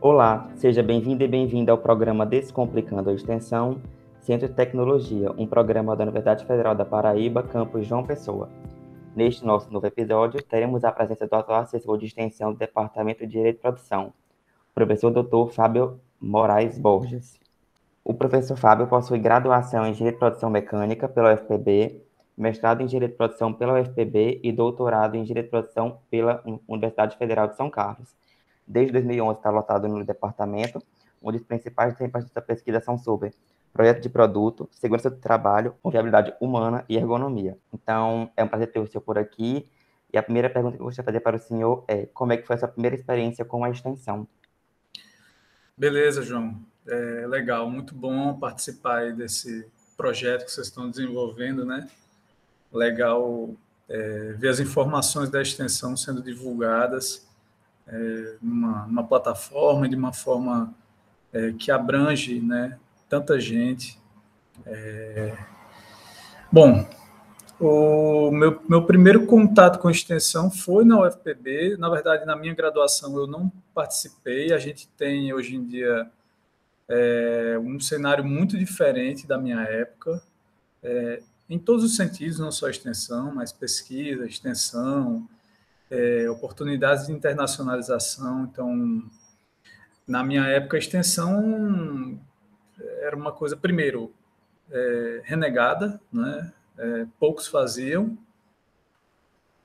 [0.00, 3.82] Olá, seja bem-vindo e bem-vinda ao programa Descomplicando a Extensão
[4.20, 8.48] Centro de Tecnologia, um programa da Universidade Federal da Paraíba, campus João Pessoa.
[9.16, 13.32] Neste nosso novo episódio, teremos a presença do atual assessor de extensão do Departamento de
[13.32, 14.12] Direito e Produção,
[14.72, 15.52] professor Dr.
[15.52, 17.40] Fábio Moraes Borges.
[18.04, 22.00] O professor Fábio possui graduação em Direito e Produção Mecânica pela UFPB,
[22.36, 27.16] mestrado em Direito e Produção pela UFPB e doutorado em Direito e Produção pela Universidade
[27.16, 28.16] Federal de São Carlos.
[28.68, 30.82] Desde 2011 está lotado no departamento,
[31.22, 33.32] onde os principais temas da pesquisa são sobre
[33.72, 37.56] projeto de produto, segurança do trabalho, confiabilidade humana e ergonomia.
[37.72, 39.66] Então, é um prazer ter o senhor por aqui.
[40.12, 42.36] E a primeira pergunta que eu gostaria de fazer para o senhor é como é
[42.36, 44.26] que foi a sua primeira experiência com a extensão?
[45.76, 46.58] Beleza, João.
[46.86, 49.66] É legal, muito bom participar desse
[49.96, 51.88] projeto que vocês estão desenvolvendo, né?
[52.72, 53.50] Legal
[53.88, 57.27] é, ver as informações da extensão sendo divulgadas
[57.88, 60.74] é, numa, numa, plataforma de uma forma
[61.32, 62.78] é, que abrange, né?
[63.08, 63.98] Tanta gente.
[64.66, 65.36] É...
[66.52, 66.86] Bom,
[67.58, 71.76] o meu, meu primeiro contato com extensão foi na UFPB.
[71.78, 74.52] Na verdade, na minha graduação eu não participei.
[74.52, 76.10] A gente tem hoje em dia
[76.88, 80.22] é, um cenário muito diferente da minha época,
[80.82, 85.28] é, em todos os sentidos, não só extensão, mas pesquisa, extensão,
[85.90, 88.44] é, oportunidades de internacionalização.
[88.44, 89.02] Então,
[90.06, 92.18] na minha época, a extensão
[93.00, 94.12] era uma coisa, primeiro,
[94.70, 96.52] é, renegada, né?
[96.76, 98.16] É, poucos faziam,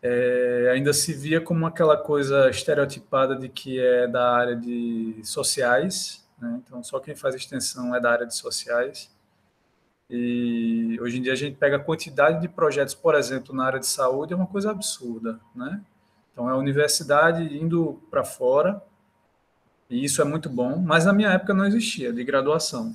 [0.01, 6.27] é, ainda se via como aquela coisa estereotipada de que é da área de sociais,
[6.39, 6.61] né?
[6.66, 9.09] Então, só quem faz extensão é da área de sociais.
[10.09, 13.79] E hoje em dia a gente pega a quantidade de projetos, por exemplo, na área
[13.79, 15.81] de saúde, é uma coisa absurda, né?
[16.33, 18.81] Então, é a universidade indo para fora,
[19.89, 22.93] e isso é muito bom, mas na minha época não existia, de graduação.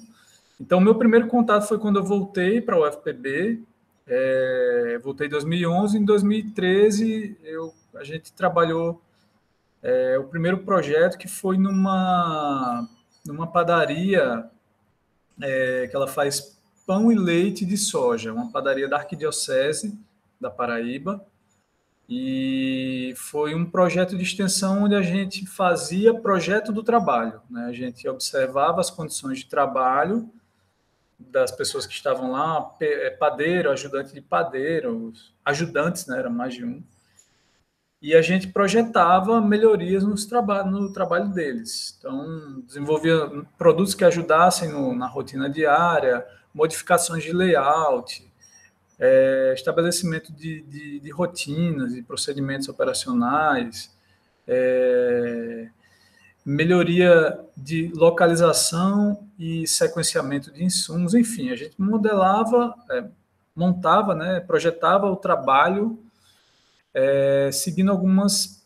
[0.60, 3.62] Então, meu primeiro contato foi quando eu voltei para o UFPB,
[4.06, 9.00] é, voltei em 2011, em 2013 eu, a gente trabalhou
[9.82, 12.88] é, o primeiro projeto que foi numa
[13.24, 14.48] numa padaria
[15.40, 19.98] é, que ela faz pão e leite de soja, uma padaria da Arquidiocese
[20.40, 21.24] da Paraíba.
[22.08, 27.40] E foi um projeto de extensão onde a gente fazia projeto do trabalho.
[27.50, 27.66] Né?
[27.66, 30.30] A gente observava as condições de trabalho
[31.18, 35.12] das pessoas que estavam lá, é, padeiro, ajudante de padeiro,
[35.44, 36.18] ajudantes, né?
[36.18, 36.82] era mais de um
[38.00, 41.96] e a gente projetava melhorias nos traba no trabalho deles.
[41.98, 48.27] Então, desenvolvia produtos que ajudassem no, na rotina diária, modificações de layout,
[48.98, 53.94] é, estabelecimento de, de, de, rotinas e procedimentos operacionais,
[54.46, 55.68] é,
[56.44, 63.04] melhoria de localização e sequenciamento de insumos, enfim, a gente modelava, é,
[63.54, 65.98] montava, né, projetava o trabalho
[66.92, 68.64] é, seguindo algumas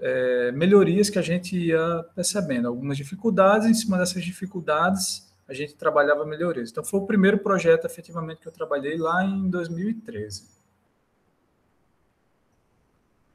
[0.00, 5.74] é, melhorias que a gente ia percebendo, algumas dificuldades, em cima dessas dificuldades a gente
[5.74, 6.70] trabalhava melhorias.
[6.70, 10.48] Então foi o primeiro projeto efetivamente que eu trabalhei lá em 2013.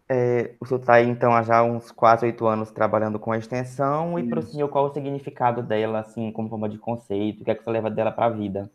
[0.08, 3.38] É, o senhor está aí, então, há já uns quase oito anos trabalhando com a
[3.38, 4.28] extensão, Isso.
[4.28, 7.52] e para o senhor, qual o significado dela, assim, como forma de conceito, o que
[7.52, 8.72] é que você leva dela para a vida?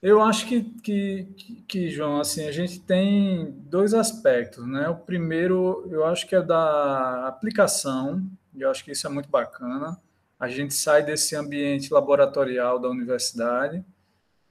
[0.00, 1.24] Eu acho que, que,
[1.66, 4.88] que, João, assim, a gente tem dois aspectos, né?
[4.88, 8.22] O primeiro, eu acho que é da aplicação,
[8.56, 10.00] eu acho que isso é muito bacana.
[10.38, 13.84] A gente sai desse ambiente laboratorial da universidade,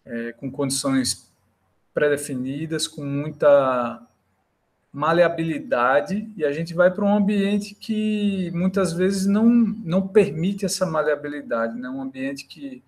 [0.05, 1.31] é, com condições
[1.93, 4.05] pré-definidas, com muita
[4.91, 10.85] maleabilidade, e a gente vai para um ambiente que muitas vezes não, não permite essa
[10.85, 11.89] maleabilidade, né?
[11.89, 12.83] Um ambiente que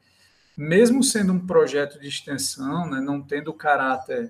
[0.60, 4.30] mesmo sendo um projeto de extensão, né, não tendo caráter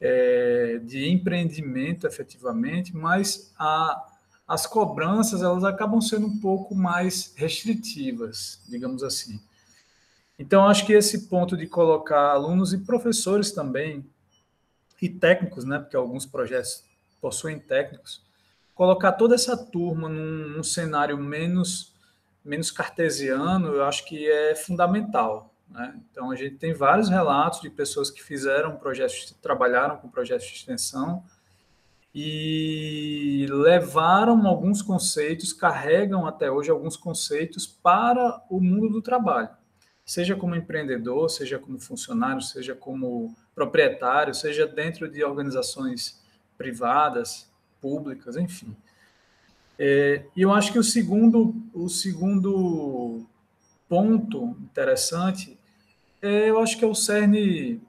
[0.00, 4.11] é, de empreendimento efetivamente, mas a,
[4.46, 9.40] as cobranças elas acabam sendo um pouco mais restritivas, digamos assim.
[10.38, 14.04] Então, acho que esse ponto de colocar alunos e professores também,
[15.00, 16.84] e técnicos, né, porque alguns projetos
[17.20, 18.24] possuem técnicos,
[18.74, 21.92] colocar toda essa turma num, num cenário menos
[22.44, 25.54] menos cartesiano, eu acho que é fundamental.
[25.68, 25.94] Né?
[26.10, 30.54] Então, a gente tem vários relatos de pessoas que fizeram projetos, trabalharam com projetos de
[30.54, 31.24] extensão
[32.14, 39.48] e levaram alguns conceitos, carregam até hoje alguns conceitos para o mundo do trabalho,
[40.04, 46.22] seja como empreendedor, seja como funcionário, seja como proprietário, seja dentro de organizações
[46.58, 47.50] privadas,
[47.80, 48.76] públicas, enfim.
[49.78, 53.26] É, e eu acho que o segundo, o segundo
[53.88, 55.58] ponto interessante,
[56.20, 57.80] é, eu acho que é o cerne,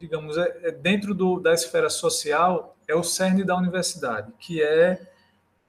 [0.00, 5.00] digamos, é, é dentro do, da esfera social, é o cerne da universidade, que é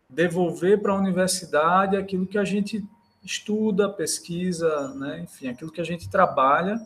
[0.09, 2.87] devolver para a universidade aquilo que a gente
[3.23, 5.21] estuda, pesquisa, né?
[5.21, 6.79] enfim, aquilo que a gente trabalha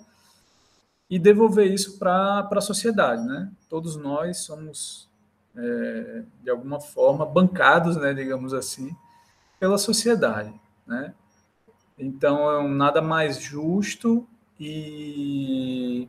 [1.09, 3.23] e devolver isso para a sociedade.
[3.23, 3.51] Né?
[3.69, 5.09] Todos nós somos,
[5.55, 8.95] é, de alguma forma, bancados, né, digamos assim,
[9.59, 10.53] pela sociedade.
[10.87, 11.13] Né?
[11.97, 14.25] Então, é um nada mais justo
[14.57, 16.07] e,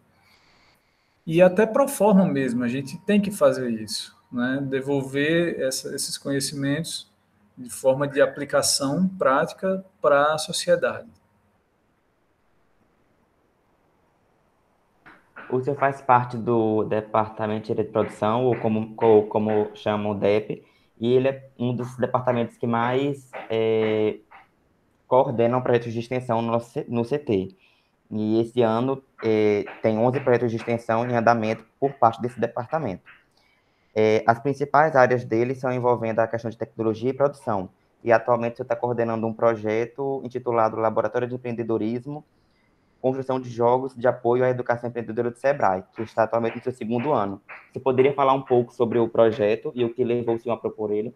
[1.26, 4.58] e até pro forma mesmo, a gente tem que fazer isso, né?
[4.62, 7.10] devolver essa, esses conhecimentos
[7.56, 11.08] de forma de aplicação prática para a sociedade.
[15.50, 20.64] O senhor faz parte do Departamento de Produção, ou como, ou como chamam o DEP,
[20.98, 24.18] e ele é um dos departamentos que mais é,
[25.08, 26.58] coordenam projetos de extensão no,
[26.88, 27.56] no CT.
[28.10, 33.02] E esse ano é, tem 11 projetos de extensão em andamento por parte desse departamento.
[33.94, 37.70] É, as principais áreas dele são envolvendo a questão de tecnologia e produção.
[38.02, 42.24] E atualmente você está coordenando um projeto intitulado Laboratório de Empreendedorismo,
[43.00, 46.72] Construção de Jogos de Apoio à Educação Empreendedora do SEBRAE, que está atualmente no seu
[46.72, 47.40] segundo ano.
[47.72, 50.58] Você poderia falar um pouco sobre o projeto e o que levou o senhor a
[50.58, 51.14] propor ele?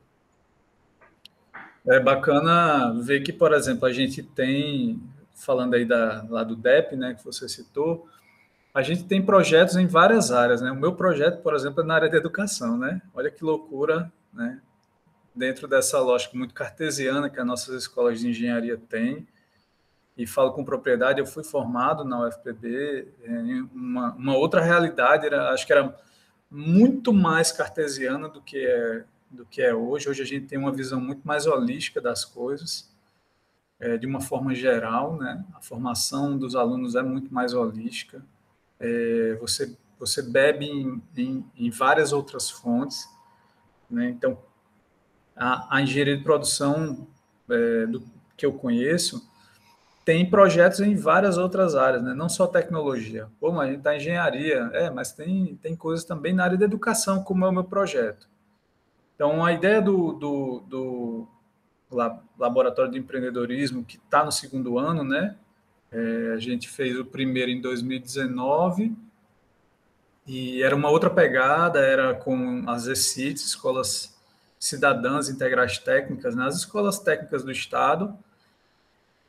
[1.87, 4.99] É bacana ver que, por exemplo, a gente tem,
[5.35, 8.09] falando aí da, lá do DEP, né, que você citou,
[8.73, 10.73] a gente tem projetos em várias áreas, né?
[10.73, 13.01] O meu projeto, por exemplo, é na área da educação, né?
[13.15, 14.61] Olha que loucura, né?
[15.33, 19.29] Dentro dessa lógica muito cartesiana que as nossas escolas de engenharia têm,
[20.17, 25.51] e falo com propriedade, eu fui formado na UFPB em uma, uma outra realidade, era,
[25.51, 25.97] acho que era
[26.51, 30.09] muito mais cartesiana do que é do que é hoje.
[30.09, 32.89] Hoje a gente tem uma visão muito mais holística das coisas,
[33.85, 35.45] é, de uma forma geral, né?
[35.55, 38.25] A formação dos alunos é muito mais holística.
[38.81, 43.07] É, você você bebe em, em, em, várias outras fontes,
[43.91, 44.09] né?
[44.09, 44.39] Então
[45.37, 47.07] a, a engenharia de produção
[47.51, 48.03] é, do
[48.37, 49.31] que eu conheço
[50.03, 52.13] tem projetos em várias outras áreas, né?
[52.13, 53.29] não só tecnologia.
[53.41, 56.67] Pô, mas a gente está engenharia, é, mas tem, tem coisas também na área da
[56.67, 58.29] educação, como é o meu projeto.
[59.15, 61.29] Então, a ideia do, do, do
[61.91, 65.37] Laboratório de Empreendedorismo, que está no segundo ano, né?
[65.93, 68.93] É, a gente fez o primeiro em 2019
[70.27, 74.15] e era uma outra pegada, era com as ECITs, Escolas
[74.59, 76.61] Cidadãs Integrais Técnicas, nas né?
[76.61, 78.17] escolas técnicas do Estado.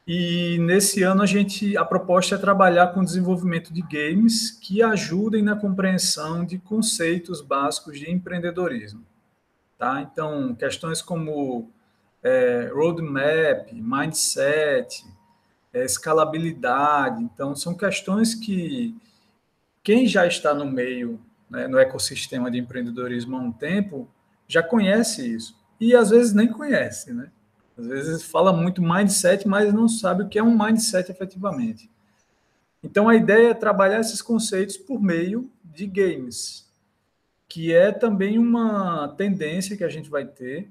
[0.07, 5.41] E nesse ano a gente a proposta é trabalhar com desenvolvimento de games que ajudem
[5.41, 9.03] na compreensão de conceitos básicos de empreendedorismo.
[9.77, 10.01] Tá?
[10.01, 11.69] Então, questões como
[12.25, 15.05] é, roadmap, mindset,
[15.71, 17.23] é, escalabilidade.
[17.23, 18.95] Então, são questões que
[19.83, 24.09] quem já está no meio, né, no ecossistema de empreendedorismo há um tempo,
[24.47, 25.55] já conhece isso.
[25.79, 27.29] E às vezes nem conhece, né?
[27.77, 31.91] Às vezes fala muito mindset, mas não sabe o que é um mindset efetivamente.
[32.81, 36.65] Então, a ideia é trabalhar esses conceitos por meio de games
[37.47, 40.69] que é também uma tendência que a gente vai ter,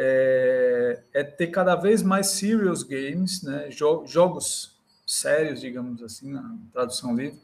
[0.00, 3.68] é, é ter cada vez mais serious games, né,
[4.06, 7.40] jogos sérios, digamos assim, na tradução livre,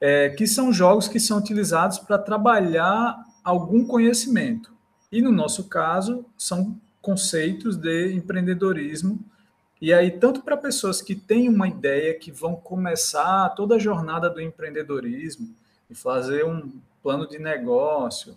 [0.00, 4.72] é, que são jogos que são utilizados para trabalhar algum conhecimento.
[5.10, 9.18] E no nosso caso, são conceitos de empreendedorismo.
[9.80, 14.30] E aí, tanto para pessoas que têm uma ideia, que vão começar toda a jornada
[14.30, 15.54] do empreendedorismo
[15.90, 18.36] e fazer um plano de negócio,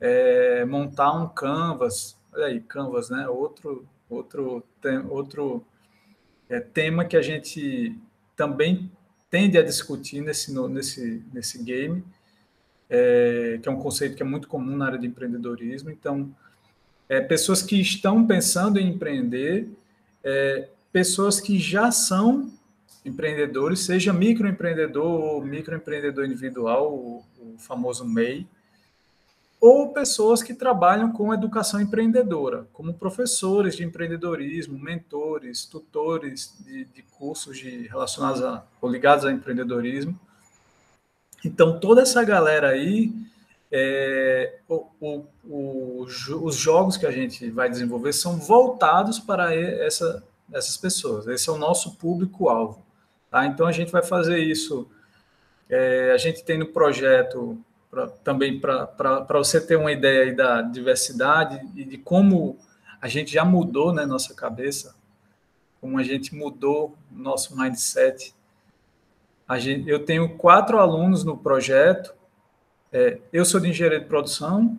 [0.00, 3.28] é, montar um canvas, olha aí, canvas, né?
[3.28, 5.64] Outro, outro, tem, outro
[6.48, 7.96] é, tema que a gente
[8.36, 8.90] também
[9.30, 12.02] tende a discutir nesse, nesse, nesse game,
[12.88, 15.90] é, que é um conceito que é muito comum na área de empreendedorismo.
[15.90, 16.34] Então,
[17.08, 19.68] é, pessoas que estão pensando em empreender,
[20.22, 22.50] é, pessoas que já são
[23.04, 28.46] empreendedores, seja microempreendedor ou microempreendedor individual, o, o famoso MEI,
[29.60, 37.02] ou pessoas que trabalham com educação empreendedora, como professores de empreendedorismo, mentores, tutores de, de
[37.02, 40.18] cursos de, relacionados a, ou ligados a empreendedorismo.
[41.44, 43.12] Então, toda essa galera aí,
[43.70, 50.22] é, o, o, o, os jogos que a gente vai desenvolver são voltados para essa,
[50.52, 51.26] essas pessoas.
[51.26, 52.80] Esse é o nosso público-alvo.
[53.28, 53.44] Tá?
[53.46, 54.88] Então, a gente vai fazer isso.
[55.68, 57.58] É, a gente tem no projeto,
[57.98, 62.56] pra, também para você ter uma ideia aí da diversidade e de como
[63.00, 64.94] a gente já mudou né, nossa cabeça,
[65.80, 68.34] como a gente mudou nosso mindset.
[69.48, 72.14] A gente, eu tenho quatro alunos no projeto.
[72.92, 74.78] É, eu sou de engenharia de produção,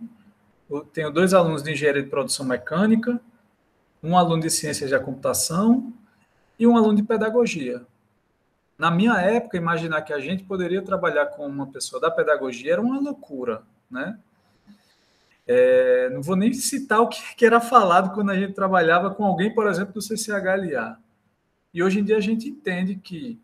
[0.69, 3.19] eu tenho dois alunos de engenharia de produção mecânica,
[4.01, 5.93] um aluno de ciências da computação
[6.57, 7.85] e um aluno de pedagogia.
[8.79, 12.81] Na minha época, imaginar que a gente poderia trabalhar com uma pessoa da pedagogia era
[12.81, 14.17] uma loucura, né?
[15.45, 19.53] É, não vou nem citar o que, era falado quando a gente trabalhava com alguém,
[19.53, 20.97] por exemplo, do CCHLA.
[21.73, 23.37] E hoje em dia a gente entende que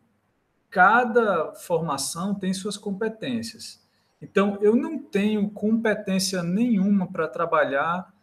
[0.70, 3.84] cada formação tem suas competências.
[4.22, 8.14] Então, eu não tenho competência nenhuma para trabalhar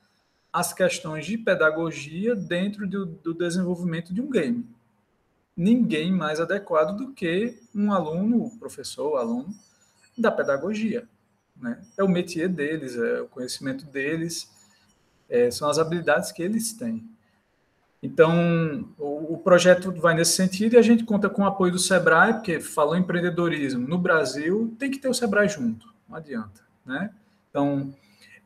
[0.50, 4.66] as questões de pedagogia dentro do, do desenvolvimento de um game
[5.56, 9.54] ninguém mais adequado do que um aluno, professor, aluno
[10.16, 11.06] da pedagogia.
[11.56, 11.80] Né?
[11.96, 14.50] É o métier deles, é o conhecimento deles,
[15.28, 17.08] é, são as habilidades que eles têm.
[18.02, 21.78] Então, o, o, projeto vai nesse sentido e a gente conta com o apoio do
[21.78, 26.62] Sebrae, porque falou empreendedorismo no Brasil, tem que ter o Sebrae junto, não adianta.
[26.84, 27.14] Né?
[27.48, 27.94] Então,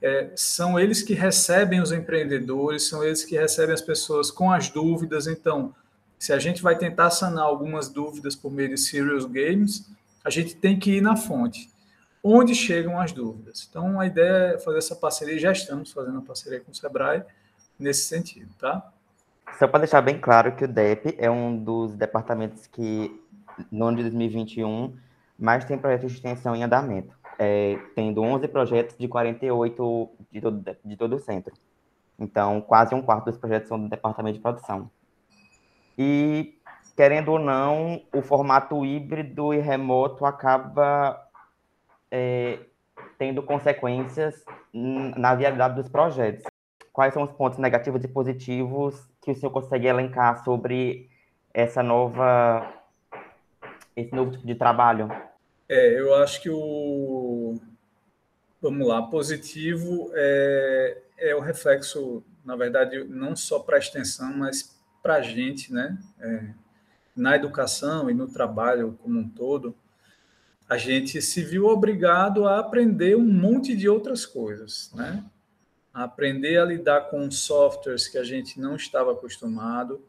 [0.02, 4.68] é, são eles que recebem os empreendedores, são eles que recebem as pessoas com as
[4.68, 5.26] dúvidas.
[5.26, 5.74] Então,
[6.18, 9.90] se a gente vai tentar sanar algumas dúvidas por meio de Serious Games,
[10.24, 11.70] a gente tem que ir na fonte.
[12.22, 13.66] Onde chegam as dúvidas?
[13.70, 17.22] Então, a ideia é fazer essa parceria, já estamos fazendo a parceria com o Sebrae
[17.78, 18.92] nesse sentido, tá?
[19.58, 23.22] Só para deixar bem claro que o DEP é um dos departamentos que,
[23.70, 24.96] no ano de 2021,
[25.38, 30.76] mais tem projetos de extensão em andamento, é, tendo 11 projetos de 48 de todo,
[30.84, 31.54] de todo o centro.
[32.18, 34.90] Então, quase um quarto dos projetos são do departamento de produção.
[35.98, 36.58] E,
[36.96, 41.22] querendo ou não, o formato híbrido e remoto acaba
[42.10, 42.58] é,
[43.18, 46.44] tendo consequências na viabilidade dos projetos.
[46.92, 51.10] Quais são os pontos negativos e positivos que o senhor consegue elencar sobre
[51.52, 52.72] essa nova,
[53.94, 55.10] esse novo tipo de trabalho?
[55.68, 57.58] É, eu acho que o,
[58.60, 64.75] vamos lá, positivo é, é o reflexo, na verdade, não só para a extensão, mas
[65.06, 66.48] para a gente, né, é,
[67.14, 69.72] na educação e no trabalho como um todo,
[70.68, 75.22] a gente se viu obrigado a aprender um monte de outras coisas, né?
[75.94, 80.04] A aprender a lidar com softwares que a gente não estava acostumado,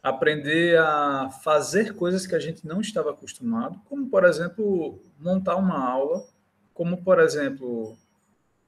[0.00, 5.84] aprender a fazer coisas que a gente não estava acostumado, como, por exemplo, montar uma
[5.84, 6.24] aula,
[6.72, 7.98] como, por exemplo,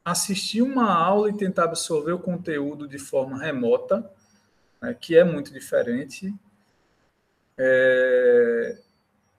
[0.05, 4.11] assistir uma aula e tentar absorver o conteúdo de forma remota,
[4.81, 6.35] né, que é muito diferente.
[7.57, 8.79] É,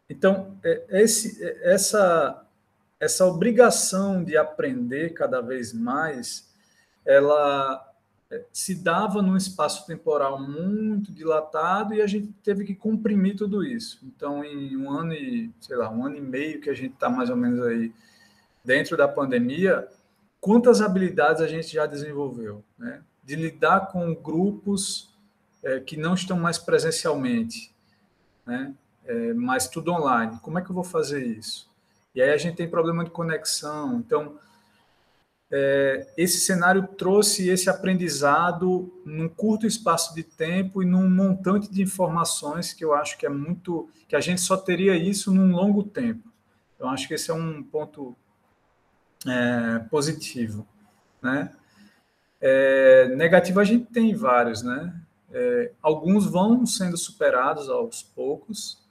[0.10, 2.46] então, é, esse, essa,
[3.00, 6.50] essa obrigação de aprender cada vez mais,
[7.06, 7.92] ela
[8.30, 13.64] é, se dava num espaço temporal muito dilatado e a gente teve que comprimir tudo
[13.64, 14.00] isso.
[14.04, 17.10] Então, em um ano e, sei lá, um ano e meio que a gente está
[17.10, 17.92] mais ou menos aí
[18.64, 19.88] dentro da pandemia,
[20.40, 23.02] quantas habilidades a gente já desenvolveu, né?
[23.24, 25.11] De lidar com grupos
[25.64, 27.74] é, que não estão mais presencialmente,
[28.46, 28.74] né?
[29.06, 30.40] É, mas tudo online.
[30.42, 31.70] Como é que eu vou fazer isso?
[32.14, 33.98] E aí a gente tem problema de conexão.
[33.98, 34.38] Então,
[35.50, 41.82] é, esse cenário trouxe esse aprendizado num curto espaço de tempo e num montante de
[41.82, 45.84] informações que eu acho que é muito que a gente só teria isso num longo
[45.84, 46.30] tempo.
[46.80, 48.16] Eu acho que esse é um ponto
[49.28, 50.68] é, positivo,
[51.22, 51.52] né?
[52.40, 54.94] É, negativo a gente tem vários, né?
[55.34, 58.82] É, alguns vão sendo superados aos poucos.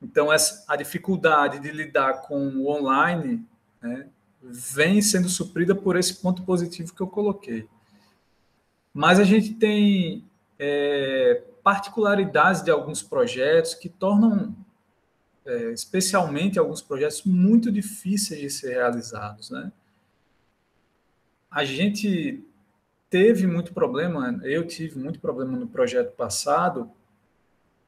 [0.00, 3.46] Então, essa, a dificuldade de lidar com o online
[3.82, 4.08] né,
[4.42, 7.68] vem sendo suprida por esse ponto positivo que eu coloquei.
[8.94, 10.24] Mas a gente tem
[10.58, 14.56] é, particularidades de alguns projetos que tornam,
[15.44, 19.50] é, especialmente alguns projetos, muito difíceis de ser realizados.
[19.50, 19.70] Né?
[21.50, 22.44] A gente
[23.10, 26.90] teve muito problema, eu tive muito problema no projeto passado,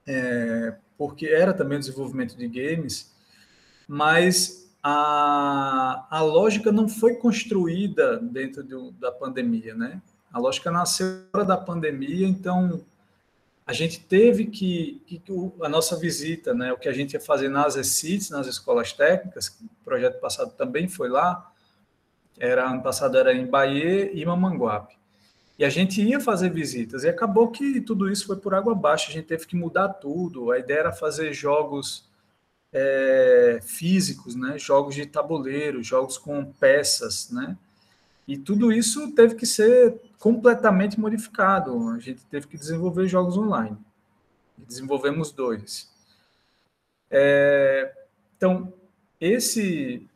[0.07, 3.15] é, porque era também o desenvolvimento de games,
[3.87, 8.63] mas a, a lógica não foi construída dentro
[8.93, 10.01] da pandemia, né?
[10.33, 12.85] A lógica nasceu fora da pandemia, então
[13.67, 15.23] a gente teve que, que,
[15.63, 19.49] a nossa visita, né, o que a gente ia fazer nas ECITs, nas escolas técnicas,
[19.61, 21.53] o projeto passado também foi lá,
[22.39, 25.00] era ano passado era em Bahia e Mamanguape.
[25.61, 29.11] E a gente ia fazer visitas, e acabou que tudo isso foi por água abaixo,
[29.11, 30.51] a gente teve que mudar tudo.
[30.51, 32.09] A ideia era fazer jogos
[32.73, 34.59] é, físicos, né?
[34.59, 37.59] jogos de tabuleiro, jogos com peças, né?
[38.27, 41.91] E tudo isso teve que ser completamente modificado.
[41.91, 43.77] A gente teve que desenvolver jogos online.
[44.57, 45.91] Desenvolvemos dois.
[47.11, 47.93] É,
[48.35, 48.73] então,
[49.21, 50.09] esse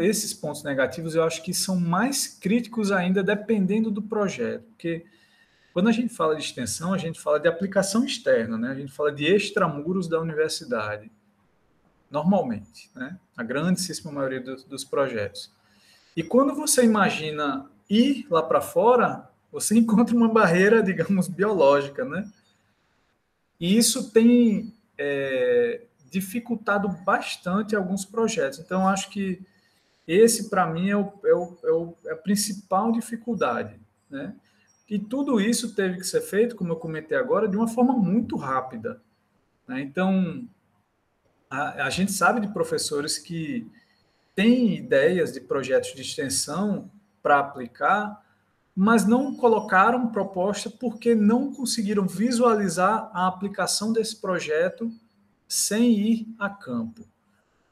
[0.00, 5.04] esses pontos negativos eu acho que são mais críticos ainda dependendo do projeto, porque
[5.72, 8.70] quando a gente fala de extensão, a gente fala de aplicação externa, né?
[8.70, 11.10] a gente fala de extramuros da universidade,
[12.10, 13.18] normalmente, né?
[13.36, 15.50] a grandíssima maioria dos, dos projetos.
[16.16, 22.30] E quando você imagina ir lá para fora, você encontra uma barreira, digamos, biológica, né?
[23.58, 28.58] E isso tem é, dificultado bastante alguns projetos.
[28.58, 29.42] Então, acho que
[30.06, 33.80] esse, para mim, é, é, o, é, o, é, a principal dificuldade.
[34.10, 34.34] Né?
[34.88, 38.36] E tudo isso teve que ser feito, como eu comentei agora, de uma forma muito
[38.36, 39.00] rápida.
[39.66, 39.80] Né?
[39.80, 40.46] Então,
[41.48, 43.66] a, a gente sabe de professores que
[44.34, 46.90] têm ideias de projetos de extensão
[47.22, 48.20] para aplicar,
[48.76, 54.92] mas não colocaram proposta porque não conseguiram visualizar a aplicação desse projeto
[55.52, 57.06] sem ir a campo.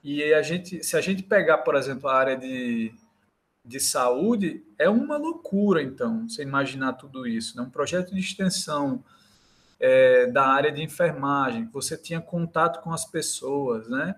[0.05, 2.93] E a gente, se a gente pegar, por exemplo, a área de,
[3.65, 7.57] de saúde, é uma loucura, então, você imaginar tudo isso.
[7.57, 7.63] Né?
[7.63, 9.03] Um projeto de extensão
[9.79, 14.15] é, da área de enfermagem, você tinha contato com as pessoas, né?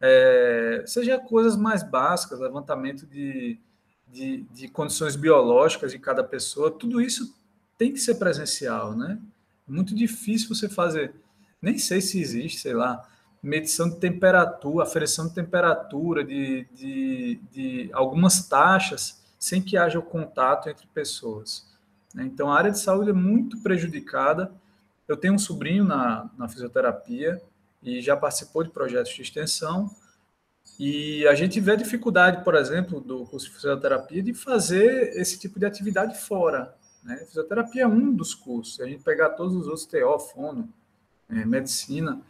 [0.00, 3.58] É, seja coisas mais básicas, levantamento de,
[4.06, 7.36] de, de, condições biológicas de cada pessoa, tudo isso
[7.76, 9.18] tem que ser presencial, né?
[9.66, 11.14] Muito difícil você fazer
[11.62, 13.08] nem sei se existe, sei lá,
[13.42, 20.02] medição de temperatura, aferição de temperatura, de, de, de algumas taxas, sem que haja o
[20.02, 21.66] contato entre pessoas.
[22.14, 22.24] Né?
[22.24, 24.52] Então, a área de saúde é muito prejudicada.
[25.08, 27.40] Eu tenho um sobrinho na, na fisioterapia
[27.82, 29.90] e já participou de projetos de extensão.
[30.78, 35.38] E a gente vê a dificuldade, por exemplo, do curso de fisioterapia de fazer esse
[35.38, 36.74] tipo de atividade fora.
[37.02, 37.16] Né?
[37.26, 38.76] Fisioterapia é um dos cursos.
[38.76, 40.72] Se a gente pegar todos os outros, TO, fono,
[41.30, 42.20] é, medicina,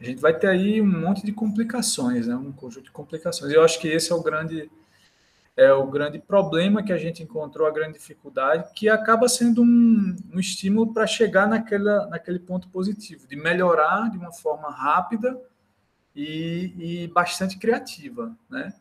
[0.00, 2.34] a gente vai ter aí um monte de complicações, né?
[2.34, 3.52] um conjunto de complicações.
[3.52, 4.70] Eu acho que esse é o grande
[5.56, 10.16] é o grande problema que a gente encontrou, a grande dificuldade, que acaba sendo um,
[10.32, 15.38] um estímulo para chegar naquela, naquele ponto positivo, de melhorar de uma forma rápida
[16.16, 18.72] e, e bastante criativa, né?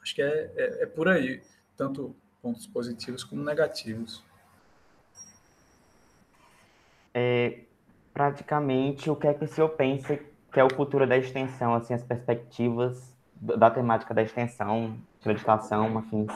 [0.00, 1.42] Acho que é, é, é por aí,
[1.76, 4.24] tanto pontos positivos como negativos.
[7.12, 7.60] É,
[8.12, 10.18] praticamente o que é que o senhor pensa
[10.52, 16.32] que é o futuro da extensão, assim, as perspectivas da temática da extensão, acreditação, afins?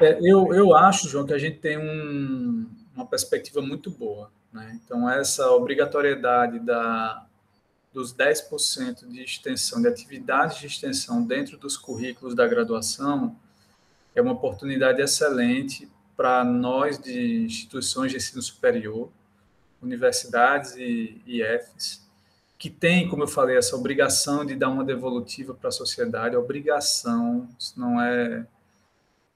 [0.00, 4.30] É, eu, eu acho, João, que a gente tem um, uma perspectiva muito boa.
[4.52, 4.80] Né?
[4.84, 7.24] Então, essa obrigatoriedade da,
[7.92, 13.36] dos 10% de extensão, de atividades de extensão dentro dos currículos da graduação,
[14.14, 19.10] é uma oportunidade excelente para nós de instituições de ensino superior,
[19.82, 22.08] universidades e IFs,
[22.58, 27.48] que tem, como eu falei, essa obrigação de dar uma devolutiva para a sociedade, obrigação,
[27.58, 28.46] isso não é,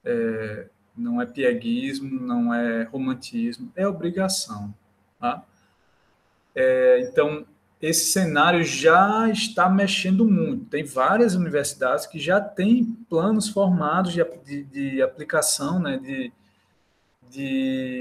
[0.03, 4.71] é, não é pieguismo, não é romantismo, é obrigação.
[5.19, 5.43] Tá?
[6.53, 7.45] É, então,
[7.81, 10.65] esse cenário já está mexendo muito.
[10.65, 16.31] Tem várias universidades que já têm planos formados de, de, de aplicação, né, de,
[17.29, 17.94] de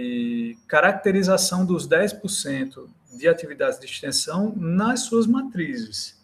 [0.74, 6.20] caracterização dos 10% de atividades de extensão nas suas matrizes,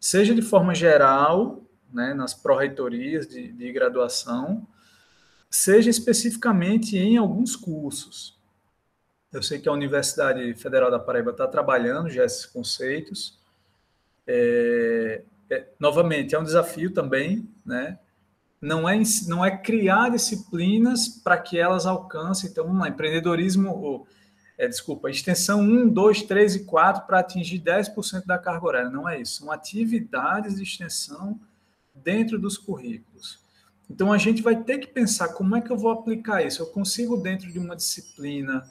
[0.00, 1.62] seja de forma geral,
[1.94, 4.66] né, nas pró-reitorias de, de graduação,
[5.48, 8.36] seja especificamente em alguns cursos.
[9.32, 13.38] Eu sei que a Universidade Federal da Paraíba está trabalhando já esses conceitos.
[14.26, 17.96] É, é, novamente, é um desafio também, né?
[18.62, 18.96] Não é,
[19.26, 22.48] não é criar disciplinas para que elas alcancem.
[22.48, 24.06] Então, vamos lá, empreendedorismo,
[24.56, 28.88] é, desculpa, extensão 1, 2, 3 e 4 para atingir 10% da carga horária.
[28.88, 29.40] Não é isso.
[29.40, 31.40] São atividades de extensão
[31.92, 33.40] dentro dos currículos.
[33.90, 36.62] Então, a gente vai ter que pensar como é que eu vou aplicar isso.
[36.62, 38.62] Eu consigo, dentro de uma disciplina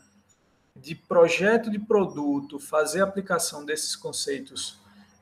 [0.74, 4.80] de projeto de produto, fazer a aplicação desses conceitos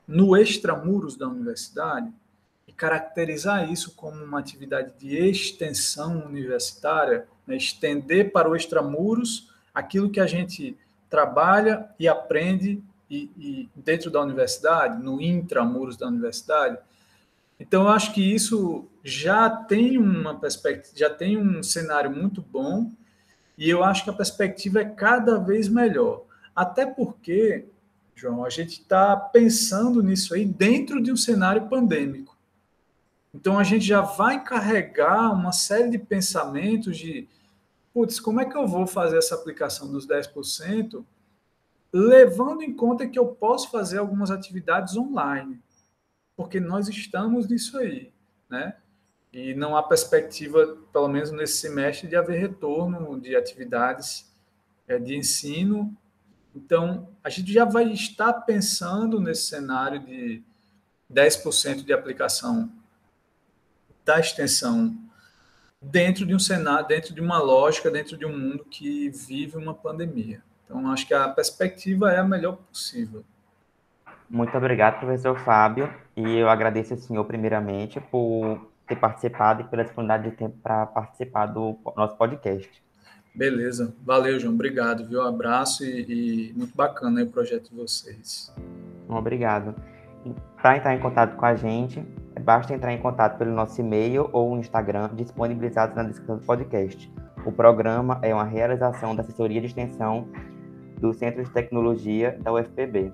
[0.08, 2.14] no extramuros da universidade?
[2.80, 7.58] Caracterizar isso como uma atividade de extensão universitária, né?
[7.58, 10.78] estender para o extramuros aquilo que a gente
[11.10, 16.78] trabalha e aprende e, e dentro da universidade, no intramuros da universidade.
[17.60, 22.90] Então, eu acho que isso já tem uma perspectiva, já tem um cenário muito bom
[23.58, 26.24] e eu acho que a perspectiva é cada vez melhor.
[26.56, 27.66] Até porque,
[28.16, 32.39] João, a gente está pensando nisso aí dentro de um cenário pandêmico.
[33.40, 37.26] Então a gente já vai carregar uma série de pensamentos de,
[37.94, 41.06] putz, como é que eu vou fazer essa aplicação dos 10%,
[41.94, 45.58] levando em conta que eu posso fazer algumas atividades online,
[46.36, 48.12] porque nós estamos nisso aí,
[48.50, 48.76] né?
[49.32, 54.30] E não há perspectiva, pelo menos nesse semestre, de haver retorno de atividades
[54.86, 55.96] é, de ensino.
[56.54, 60.44] Então, a gente já vai estar pensando nesse cenário de
[61.10, 62.70] 10% de aplicação
[64.10, 64.98] da extensão
[65.80, 69.74] dentro de um cenário, dentro de uma lógica, dentro de um mundo que vive uma
[69.74, 70.42] pandemia.
[70.66, 73.24] Então, acho que a perspectiva é a melhor possível.
[74.28, 79.84] Muito obrigado, professor Fábio, e eu agradeço ao senhor, primeiramente, por ter participado e pela
[79.84, 82.70] disponibilidade de tempo para participar do nosso podcast.
[83.34, 85.22] Beleza, valeu, João, obrigado, viu?
[85.22, 88.52] Um abraço e, e muito bacana o projeto de vocês.
[89.08, 89.76] Obrigado.
[90.62, 92.02] Para entrar em contato com a gente,
[92.42, 97.12] basta entrar em contato pelo nosso e-mail ou Instagram disponibilizados na descrição do podcast.
[97.46, 100.28] O programa é uma realização da assessoria de extensão
[101.00, 103.14] do Centro de Tecnologia da UFPB.